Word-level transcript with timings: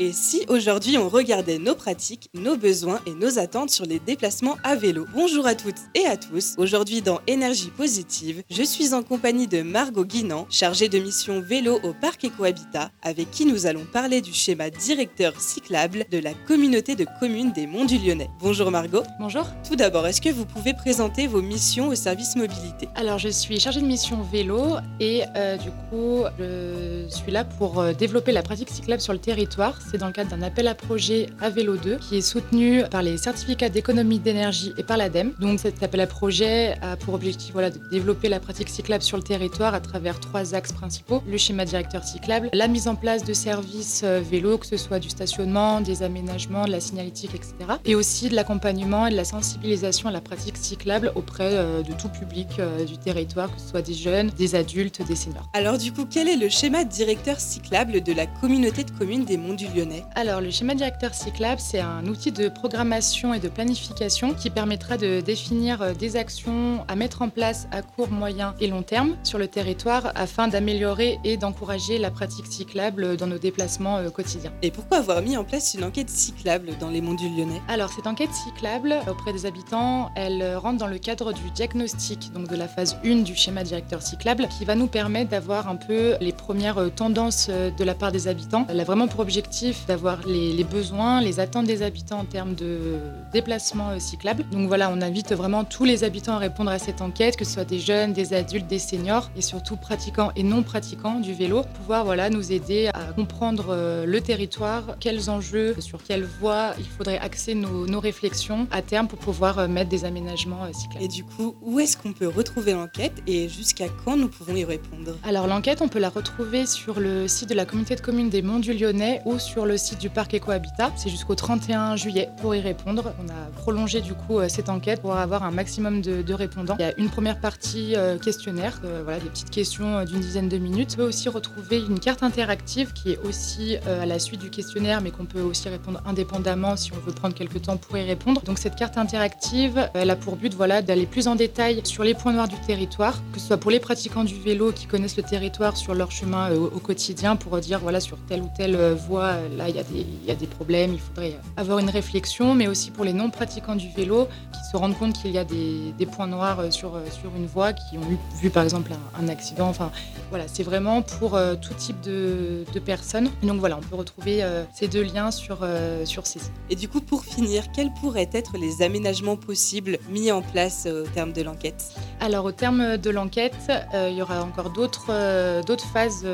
Et 0.00 0.12
si 0.12 0.44
aujourd'hui 0.48 0.96
on 0.96 1.08
regardait 1.08 1.58
nos 1.58 1.74
pratiques, 1.74 2.30
nos 2.34 2.56
besoins 2.56 3.00
et 3.06 3.12
nos 3.12 3.38
attentes 3.38 3.70
sur 3.70 3.84
les 3.84 3.98
déplacements 3.98 4.56
à 4.64 4.74
vélo 4.74 5.06
Bonjour 5.14 5.46
à 5.46 5.54
toutes 5.54 5.76
et 5.94 6.06
à 6.06 6.16
tous. 6.16 6.54
Aujourd'hui 6.56 7.02
dans 7.02 7.20
Énergie 7.26 7.70
positive, 7.70 8.42
je 8.50 8.62
suis 8.62 8.94
en 8.94 9.02
compagnie 9.02 9.46
de 9.46 9.60
Margot 9.60 10.04
Guinan, 10.04 10.46
chargée 10.48 10.88
de 10.88 10.98
mission 10.98 11.40
vélo 11.40 11.78
au 11.82 11.92
parc 11.92 12.24
Ecohabitat, 12.24 12.90
avec 13.02 13.30
qui 13.30 13.44
nous 13.44 13.66
allons 13.66 13.84
parler 13.84 14.22
du 14.22 14.32
schéma 14.32 14.70
directeur 14.70 15.38
cyclable 15.40 16.06
de 16.10 16.18
la 16.18 16.32
communauté 16.32 16.94
de 16.94 17.06
communes 17.20 17.52
des 17.52 17.66
Monts 17.66 17.84
du 17.84 17.98
Lyonnais. 17.98 18.30
Bonjour 18.40 18.70
Margot. 18.70 19.02
Bonjour. 19.20 19.46
Tout 19.68 19.76
d'abord, 19.76 20.06
est-ce 20.06 20.22
que 20.22 20.30
vous 20.30 20.46
pouvez 20.46 20.72
présenter 20.72 21.26
vos 21.26 21.42
missions 21.42 21.88
au 21.88 21.94
service 21.94 22.34
mobilité? 22.36 22.88
Alors 22.94 23.18
je 23.18 23.28
suis 23.28 23.60
chargée 23.60 23.80
de 23.82 23.86
mission 23.86 24.22
vélo 24.22 24.76
et 25.00 25.22
euh, 25.36 25.58
du 25.58 25.70
coup 25.90 26.24
je 26.38 27.06
suis 27.08 27.30
là 27.30 27.44
pour 27.44 27.78
euh, 27.78 27.92
développer 27.92 28.32
la 28.32 28.42
pratique 28.42 28.70
cyclable 28.70 29.02
sur 29.02 29.12
le 29.12 29.18
territoire 29.18 29.81
c'est 29.90 29.98
dans 29.98 30.06
le 30.06 30.12
cadre 30.12 30.30
d'un 30.30 30.42
appel 30.42 30.68
à 30.68 30.74
projet 30.74 31.28
à 31.40 31.50
Vélo 31.50 31.76
2 31.76 31.96
qui 31.96 32.16
est 32.16 32.22
soutenu 32.22 32.82
par 32.90 33.02
les 33.02 33.16
certificats 33.16 33.68
d'économie 33.68 34.18
d'énergie 34.18 34.72
et 34.76 34.82
par 34.82 34.96
l'ADEME. 34.96 35.32
Donc 35.40 35.60
cet 35.60 35.82
appel 35.82 36.00
à 36.00 36.06
projet 36.06 36.76
a 36.80 36.96
pour 36.96 37.14
objectif 37.14 37.52
voilà, 37.52 37.70
de 37.70 37.78
développer 37.90 38.28
la 38.28 38.40
pratique 38.40 38.68
cyclable 38.68 39.02
sur 39.02 39.16
le 39.16 39.22
territoire 39.22 39.74
à 39.74 39.80
travers 39.80 40.20
trois 40.20 40.54
axes 40.54 40.72
principaux. 40.72 41.22
Le 41.26 41.36
schéma 41.36 41.64
directeur 41.64 42.04
cyclable, 42.04 42.50
la 42.52 42.68
mise 42.68 42.88
en 42.88 42.94
place 42.94 43.24
de 43.24 43.32
services 43.32 44.02
euh, 44.04 44.20
vélo, 44.20 44.58
que 44.58 44.66
ce 44.66 44.76
soit 44.76 44.98
du 44.98 45.10
stationnement, 45.10 45.80
des 45.80 46.02
aménagements, 46.02 46.64
de 46.64 46.70
la 46.70 46.80
signalétique, 46.80 47.34
etc. 47.34 47.54
Et 47.84 47.94
aussi 47.94 48.28
de 48.28 48.34
l'accompagnement 48.34 49.06
et 49.06 49.10
de 49.10 49.16
la 49.16 49.24
sensibilisation 49.24 50.08
à 50.08 50.12
la 50.12 50.20
pratique 50.20 50.56
cyclable 50.56 51.12
auprès 51.14 51.50
euh, 51.52 51.82
de 51.82 51.92
tout 51.92 52.08
public 52.08 52.48
euh, 52.58 52.84
du 52.84 52.98
territoire, 52.98 53.54
que 53.54 53.60
ce 53.60 53.68
soit 53.68 53.82
des 53.82 53.94
jeunes, 53.94 54.30
des 54.30 54.54
adultes, 54.54 55.06
des 55.06 55.16
seniors. 55.16 55.48
Alors 55.52 55.78
du 55.78 55.92
coup, 55.92 56.06
quel 56.08 56.28
est 56.28 56.36
le 56.36 56.48
schéma 56.48 56.84
directeur 56.84 57.40
cyclable 57.40 58.02
de 58.02 58.12
la 58.12 58.26
communauté 58.26 58.84
de 58.84 58.90
communes 58.90 59.24
des 59.24 59.36
Monts 59.36 59.54
du 59.54 59.66
Lyonnais 59.74 60.04
Alors, 60.14 60.40
le 60.40 60.50
schéma 60.50 60.74
directeur 60.74 61.14
cyclable, 61.14 61.60
c'est 61.60 61.80
un 61.80 62.06
outil 62.06 62.32
de 62.32 62.48
programmation 62.48 63.32
et 63.34 63.40
de 63.40 63.48
planification 63.48 64.34
qui 64.34 64.50
permettra 64.50 64.96
de 64.96 65.20
définir 65.20 65.82
euh, 65.82 65.94
des 65.94 66.16
actions 66.16 66.84
à 66.88 66.96
mettre 66.96 67.22
en 67.22 67.28
place 67.28 67.68
à 67.72 67.82
court, 67.82 68.10
moyen 68.10 68.54
et 68.60 68.66
long 68.66 68.82
terme 68.82 69.16
sur 69.22 69.38
le 69.38 69.48
territoire 69.48 70.12
afin 70.14 70.48
d'améliorer 70.48 71.18
et 71.24 71.36
d'encourager 71.36 71.98
la 71.98 72.10
pratique 72.10 72.46
cyclable 72.46 73.16
dans 73.16 73.26
nos 73.26 73.38
déplacements 73.38 73.98
euh, 73.98 74.10
quotidiens. 74.10 74.52
Et 74.62 74.70
pourquoi 74.70 74.98
avoir 74.98 75.22
mis 75.22 75.36
en 75.36 75.44
place 75.44 75.74
une 75.74 75.84
enquête 75.84 76.10
cyclable 76.10 76.70
dans 76.78 76.90
les 76.90 77.00
Monts 77.00 77.14
du 77.14 77.28
Lyonnais? 77.28 77.62
Alors, 77.68 77.90
cette 77.90 78.06
enquête 78.06 78.32
cyclable 78.32 78.94
auprès 79.10 79.32
des 79.32 79.46
habitants, 79.46 80.10
elle 80.16 80.56
rentre 80.56 80.78
dans 80.78 80.86
le 80.86 80.98
cadre 80.98 81.32
du 81.32 81.50
diagnostic, 81.50 82.32
donc 82.32 82.48
de 82.48 82.56
la 82.56 82.68
phase 82.68 82.98
1 83.04 83.22
du 83.22 83.34
schéma 83.34 83.62
directeur 83.62 84.02
cyclable, 84.02 84.48
qui 84.58 84.64
va 84.64 84.74
nous 84.74 84.88
permettre 84.88 85.30
d'avoir 85.30 85.68
un 85.68 85.76
peu 85.76 86.16
les 86.20 86.32
premières 86.32 86.78
euh, 86.78 86.88
tendances 86.88 87.48
de 87.48 87.84
la 87.84 87.94
part 87.94 88.12
des 88.12 88.28
habitants. 88.28 88.66
Elle 88.68 88.80
a 88.80 88.84
vraiment 88.84 89.08
pour 89.08 89.20
objectif 89.20 89.61
d'avoir 89.86 90.26
les, 90.26 90.52
les, 90.52 90.64
besoins, 90.64 91.20
les 91.20 91.40
attentes 91.40 91.66
des 91.66 91.82
habitants 91.82 92.20
en 92.20 92.24
termes 92.24 92.54
de 92.54 92.98
déplacement 93.32 93.90
euh, 93.90 93.98
cyclable. 93.98 94.44
Donc 94.50 94.66
voilà, 94.68 94.90
on 94.90 95.00
invite 95.00 95.32
vraiment 95.32 95.64
tous 95.64 95.84
les 95.84 96.04
habitants 96.04 96.34
à 96.34 96.38
répondre 96.38 96.70
à 96.70 96.78
cette 96.78 97.00
enquête, 97.00 97.36
que 97.36 97.44
ce 97.44 97.52
soit 97.52 97.64
des 97.64 97.78
jeunes, 97.78 98.12
des 98.12 98.34
adultes, 98.34 98.66
des 98.66 98.78
seniors 98.78 99.30
et 99.36 99.42
surtout 99.42 99.76
pratiquants 99.76 100.32
et 100.36 100.42
non 100.42 100.62
pratiquants 100.62 101.20
du 101.20 101.32
vélo, 101.32 101.62
pour 101.62 101.70
pouvoir 101.72 102.04
voilà, 102.04 102.30
nous 102.30 102.52
aider 102.52 102.90
à 102.92 103.12
comprendre 103.12 103.66
euh, 103.70 104.04
le 104.04 104.20
territoire, 104.20 104.96
quels 104.98 105.30
enjeux, 105.30 105.76
sur 105.78 106.02
quelles 106.02 106.24
voies 106.24 106.74
il 106.78 106.86
faudrait 106.86 107.18
axer 107.18 107.54
nos, 107.54 107.86
nos 107.86 108.00
réflexions 108.00 108.66
à 108.70 108.82
terme 108.82 109.06
pour 109.06 109.18
pouvoir 109.18 109.58
euh, 109.58 109.68
mettre 109.68 109.90
des 109.90 110.04
aménagements 110.04 110.72
cyclables. 110.72 111.04
Et 111.04 111.08
du 111.08 111.24
coup, 111.24 111.54
où 111.62 111.78
est-ce 111.78 111.96
qu'on 111.96 112.12
peut 112.12 112.28
retrouver 112.28 112.72
l'enquête 112.72 113.22
et 113.26 113.48
jusqu'à 113.48 113.86
quand 114.04 114.16
nous 114.16 114.28
pouvons 114.28 114.56
y 114.56 114.64
répondre? 114.64 115.16
Alors 115.22 115.46
l'enquête, 115.46 115.82
on 115.82 115.88
peut 115.88 115.98
la 115.98 116.08
retrouver 116.08 116.66
sur 116.66 116.98
le 116.98 117.28
site 117.28 117.48
de 117.48 117.54
la 117.54 117.64
communauté 117.64 117.94
de 117.96 118.00
communes 118.00 118.30
des 118.30 118.42
Monts 118.42 118.60
du 118.60 118.72
Lyonnais 118.72 119.20
ou 119.24 119.38
sur 119.38 119.51
le 119.60 119.76
site 119.76 120.00
du 120.00 120.08
parc 120.08 120.34
Ecohabitat. 120.34 120.92
C'est 120.96 121.10
jusqu'au 121.10 121.34
31 121.34 121.96
juillet 121.96 122.30
pour 122.40 122.54
y 122.54 122.60
répondre. 122.60 123.12
On 123.22 123.28
a 123.28 123.50
prolongé 123.54 124.00
du 124.00 124.14
coup 124.14 124.38
euh, 124.38 124.48
cette 124.48 124.68
enquête 124.68 125.02
pour 125.02 125.14
avoir 125.14 125.42
un 125.42 125.50
maximum 125.50 126.00
de, 126.00 126.32
répondants. 126.32 126.76
Il 126.78 126.82
y 126.82 126.88
a 126.88 126.98
une 126.98 127.10
première 127.10 127.38
partie 127.38 127.94
euh, 127.94 128.18
questionnaire, 128.18 128.80
euh, 128.84 129.02
voilà, 129.04 129.20
des 129.20 129.28
petites 129.28 129.50
questions 129.50 130.04
d'une 130.04 130.20
dizaine 130.20 130.48
de 130.48 130.56
minutes. 130.56 130.92
On 130.94 130.96
peut 130.96 131.02
aussi 131.08 131.28
retrouver 131.28 131.78
une 131.78 132.00
carte 132.00 132.22
interactive 132.22 132.92
qui 132.92 133.12
est 133.12 133.18
aussi 133.18 133.76
à 133.76 134.06
la 134.06 134.18
suite 134.18 134.40
du 134.40 134.50
questionnaire, 134.50 135.00
mais 135.02 135.10
qu'on 135.10 135.26
peut 135.26 135.40
aussi 135.40 135.68
répondre 135.68 136.00
indépendamment 136.06 136.76
si 136.76 136.92
on 136.92 136.96
veut 137.06 137.12
prendre 137.12 137.34
quelques 137.34 137.62
temps 137.62 137.76
pour 137.76 137.96
y 137.98 138.02
répondre. 138.02 138.40
Donc 138.42 138.58
cette 138.58 138.76
carte 138.76 138.96
interactive, 138.96 139.90
elle 139.94 140.10
a 140.10 140.16
pour 140.16 140.36
but 140.36 140.54
voilà, 140.54 140.80
d'aller 140.80 141.06
plus 141.06 141.28
en 141.28 141.34
détail 141.34 141.82
sur 141.84 142.04
les 142.04 142.14
points 142.14 142.32
noirs 142.32 142.48
du 142.48 142.58
territoire, 142.66 143.20
que 143.32 143.40
ce 143.40 143.48
soit 143.48 143.58
pour 143.58 143.70
les 143.70 143.80
pratiquants 143.80 144.24
du 144.24 144.38
vélo 144.40 144.72
qui 144.72 144.86
connaissent 144.86 145.16
le 145.16 145.22
territoire 145.22 145.76
sur 145.76 145.94
leur 145.94 146.10
chemin 146.10 146.50
au 146.52 146.78
quotidien, 146.78 147.36
pour 147.36 147.58
dire 147.58 147.80
voilà 147.80 148.00
sur 148.00 148.16
telle 148.28 148.42
ou 148.42 148.50
telle 148.56 148.76
voie, 148.94 149.36
là 149.56 149.68
il 149.68 149.76
y, 149.76 149.78
a 149.78 149.82
des, 149.82 150.00
il 150.00 150.24
y 150.26 150.30
a 150.30 150.34
des 150.34 150.46
problèmes, 150.46 150.92
il 150.92 151.00
faudrait 151.00 151.36
avoir 151.56 151.78
une 151.78 151.90
réflexion, 151.90 152.54
mais 152.54 152.68
aussi 152.68 152.90
pour 152.90 153.04
les 153.04 153.12
non-pratiquants 153.12 153.76
du 153.76 153.88
vélo 153.90 154.28
qui 154.52 154.70
se 154.70 154.76
rendent 154.76 154.96
compte 154.98 155.14
qu'il 155.14 155.30
y 155.30 155.38
a 155.38 155.44
des, 155.44 155.92
des, 155.98 156.06
points 156.06 156.26
noirs 156.26 156.60
euh, 156.60 156.70
sur, 156.70 156.92
sur 157.10 157.34
une 157.36 157.46
voie, 157.46 157.72
qui 157.72 157.98
ont 157.98 158.10
eu, 158.10 158.18
vu 158.40 158.50
par 158.50 158.62
exemple 158.62 158.92
un, 158.92 159.24
un 159.24 159.28
accident. 159.28 159.68
Enfin 159.68 159.90
voilà, 160.32 160.48
c'est 160.48 160.62
vraiment 160.62 161.02
pour 161.02 161.34
euh, 161.34 161.56
tout 161.56 161.74
type 161.74 162.00
de, 162.00 162.64
de, 162.72 162.80
personnes. 162.80 163.30
Et 163.42 163.46
donc 163.46 163.60
voilà, 163.60 163.76
on 163.76 163.82
peut 163.82 163.96
retrouver 163.96 164.42
euh, 164.42 164.64
ces 164.72 164.88
deux 164.88 165.02
liens 165.02 165.30
sur, 165.30 165.58
euh, 165.60 166.06
sur 166.06 166.26
ces 166.26 166.38
sites. 166.38 166.52
Et 166.70 166.74
du 166.74 166.88
coup, 166.88 167.02
pour 167.02 167.22
finir, 167.22 167.64
quels 167.72 167.92
pourraient 168.00 168.30
être 168.32 168.56
les 168.56 168.80
aménagements 168.80 169.36
possibles 169.36 169.98
mis 170.08 170.32
en 170.32 170.40
place 170.40 170.86
au 170.86 171.06
terme 171.06 171.34
de 171.34 171.42
l'enquête? 171.42 171.92
Alors 172.18 172.46
au 172.46 172.52
terme 172.52 172.96
de 172.96 173.10
l'enquête, 173.10 173.54
il 173.92 174.14
y 174.14 174.22
aura 174.22 174.42
encore 174.42 174.70
d'autres 174.70 175.62
d'autres 175.66 175.86
phases 175.86 176.24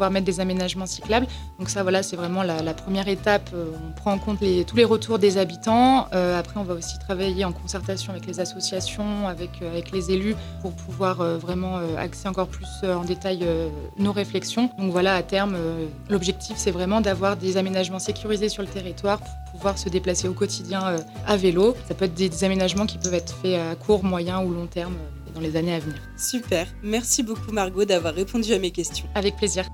pouvoir 0.00 0.10
mettre 0.10 0.24
des 0.24 0.40
aménagements 0.40 0.86
cyclables. 0.86 1.26
Donc 1.58 1.68
ça, 1.68 1.82
voilà, 1.82 2.02
c'est 2.02 2.16
vraiment 2.16 2.42
la, 2.42 2.62
la, 2.62 2.72
première 2.72 3.06
étape. 3.06 3.50
On 3.52 3.92
prend 3.92 4.12
en 4.12 4.18
compte 4.18 4.40
les, 4.40 4.64
tous 4.64 4.76
les 4.76 4.84
retours 4.86 5.18
des 5.18 5.36
habitants. 5.36 6.06
Euh, 6.14 6.38
après, 6.38 6.58
on 6.58 6.62
va 6.62 6.72
aussi 6.72 6.98
travailler 6.98 7.44
en 7.44 7.52
concertation 7.52 8.10
avec 8.12 8.24
les 8.24 8.40
associations, 8.40 9.28
avec, 9.28 9.50
euh, 9.60 9.70
avec 9.70 9.90
les 9.90 10.10
élus, 10.10 10.36
pour 10.62 10.72
pouvoir 10.72 11.20
euh, 11.20 11.36
vraiment 11.36 11.76
axer 11.98 12.28
encore 12.28 12.48
plus 12.48 12.66
en 12.82 13.04
détail 13.04 13.46
nos 13.98 14.12
réflexions. 14.12 14.70
Donc 14.78 14.90
voilà, 14.90 15.16
à 15.16 15.22
terme, 15.22 15.54
l'objectif, 16.08 16.56
c'est 16.56 16.70
vraiment 16.70 17.02
d'avoir 17.02 17.36
des 17.36 17.58
aménagements 17.58 17.98
sécurisés 17.98 18.48
sur 18.48 18.62
le 18.62 18.68
territoire 18.68 19.18
pour 19.18 19.58
pouvoir 19.58 19.76
se 19.76 19.90
déplacer 19.90 20.28
au 20.28 20.32
quotidien 20.32 20.96
à 21.26 21.36
vélo. 21.36 21.76
Ça 21.88 21.94
peut 21.94 22.06
être 22.06 22.14
des, 22.14 22.30
des 22.30 22.44
aménagements 22.44 22.86
qui 22.86 22.96
peuvent 22.96 23.12
être 23.12 23.34
faits 23.34 23.60
à 23.60 23.74
court, 23.74 24.02
moyen 24.02 24.40
ou 24.42 24.50
long 24.50 24.66
terme 24.66 24.94
dans 25.34 25.40
les 25.40 25.56
années 25.56 25.74
à 25.74 25.78
venir. 25.78 26.00
Super, 26.16 26.66
merci 26.82 27.22
beaucoup 27.22 27.52
Margot 27.52 27.84
d'avoir 27.84 28.14
répondu 28.14 28.52
à 28.54 28.58
mes 28.58 28.70
questions. 28.70 29.06
Avec 29.14 29.36
plaisir. 29.36 29.66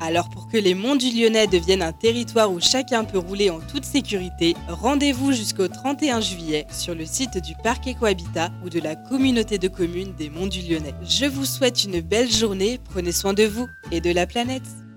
Alors 0.00 0.28
pour 0.28 0.46
que 0.46 0.56
les 0.56 0.74
monts 0.74 0.96
du 0.96 1.10
Lyonnais 1.10 1.48
deviennent 1.48 1.82
un 1.82 1.92
territoire 1.92 2.52
où 2.52 2.60
chacun 2.60 3.04
peut 3.04 3.18
rouler 3.18 3.50
en 3.50 3.58
toute 3.58 3.84
sécurité, 3.84 4.54
rendez-vous 4.68 5.32
jusqu'au 5.32 5.66
31 5.66 6.20
juillet 6.20 6.66
sur 6.70 6.94
le 6.94 7.04
site 7.04 7.38
du 7.38 7.54
parc 7.64 7.88
Ecohabitat 7.88 8.50
ou 8.64 8.70
de 8.70 8.80
la 8.80 8.94
communauté 8.94 9.58
de 9.58 9.68
communes 9.68 10.14
des 10.16 10.30
monts 10.30 10.46
du 10.46 10.62
Lyonnais. 10.62 10.94
Je 11.02 11.26
vous 11.26 11.44
souhaite 11.44 11.84
une 11.84 12.00
belle 12.00 12.30
journée, 12.30 12.78
prenez 12.90 13.12
soin 13.12 13.34
de 13.34 13.44
vous 13.44 13.68
et 13.90 14.00
de 14.00 14.12
la 14.12 14.26
planète. 14.26 14.87